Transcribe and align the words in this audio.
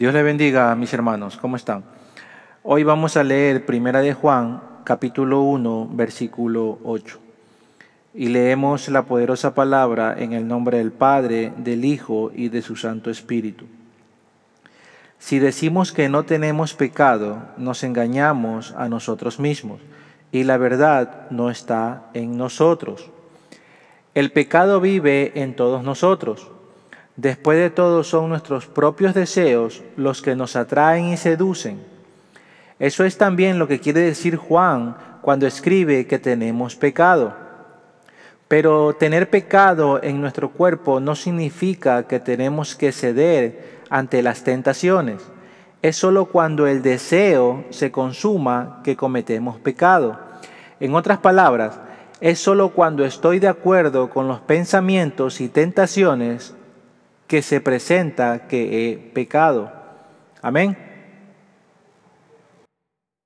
Dios 0.00 0.14
le 0.14 0.22
bendiga, 0.22 0.72
mis 0.76 0.94
hermanos. 0.94 1.36
¿Cómo 1.38 1.56
están? 1.56 1.82
Hoy 2.62 2.84
vamos 2.84 3.16
a 3.16 3.24
leer 3.24 3.66
Primera 3.66 4.00
de 4.00 4.14
Juan, 4.14 4.62
capítulo 4.84 5.40
1, 5.40 5.90
versículo 5.90 6.78
8. 6.84 7.18
Y 8.14 8.28
leemos 8.28 8.88
la 8.90 9.06
poderosa 9.06 9.56
palabra 9.56 10.14
en 10.16 10.34
el 10.34 10.46
nombre 10.46 10.78
del 10.78 10.92
Padre, 10.92 11.52
del 11.56 11.84
Hijo 11.84 12.30
y 12.32 12.48
de 12.48 12.62
su 12.62 12.76
Santo 12.76 13.10
Espíritu. 13.10 13.64
Si 15.18 15.40
decimos 15.40 15.90
que 15.90 16.08
no 16.08 16.22
tenemos 16.22 16.74
pecado, 16.74 17.48
nos 17.56 17.82
engañamos 17.82 18.76
a 18.78 18.88
nosotros 18.88 19.40
mismos, 19.40 19.80
y 20.30 20.44
la 20.44 20.58
verdad 20.58 21.28
no 21.30 21.50
está 21.50 22.04
en 22.14 22.38
nosotros. 22.38 23.10
El 24.14 24.30
pecado 24.30 24.80
vive 24.80 25.32
en 25.34 25.56
todos 25.56 25.82
nosotros 25.82 26.52
Después 27.18 27.58
de 27.58 27.70
todo 27.70 28.04
son 28.04 28.28
nuestros 28.28 28.66
propios 28.66 29.12
deseos 29.12 29.82
los 29.96 30.22
que 30.22 30.36
nos 30.36 30.54
atraen 30.54 31.06
y 31.06 31.16
seducen. 31.16 31.80
Eso 32.78 33.04
es 33.04 33.18
también 33.18 33.58
lo 33.58 33.66
que 33.66 33.80
quiere 33.80 34.02
decir 34.02 34.36
Juan 34.36 34.96
cuando 35.20 35.44
escribe 35.44 36.06
que 36.06 36.20
tenemos 36.20 36.76
pecado. 36.76 37.34
Pero 38.46 38.94
tener 38.94 39.30
pecado 39.30 40.00
en 40.00 40.20
nuestro 40.20 40.50
cuerpo 40.50 41.00
no 41.00 41.16
significa 41.16 42.04
que 42.04 42.20
tenemos 42.20 42.76
que 42.76 42.92
ceder 42.92 43.80
ante 43.90 44.22
las 44.22 44.44
tentaciones. 44.44 45.20
Es 45.82 45.96
solo 45.96 46.26
cuando 46.26 46.68
el 46.68 46.82
deseo 46.82 47.64
se 47.70 47.90
consuma 47.90 48.80
que 48.84 48.94
cometemos 48.94 49.58
pecado. 49.58 50.20
En 50.78 50.94
otras 50.94 51.18
palabras, 51.18 51.80
es 52.20 52.38
solo 52.38 52.68
cuando 52.68 53.04
estoy 53.04 53.40
de 53.40 53.48
acuerdo 53.48 54.08
con 54.08 54.28
los 54.28 54.38
pensamientos 54.38 55.40
y 55.40 55.48
tentaciones 55.48 56.54
que 57.28 57.42
se 57.42 57.60
presenta 57.60 58.48
que 58.48 58.90
he 58.90 58.96
pecado. 58.96 59.70
Amén. 60.42 60.87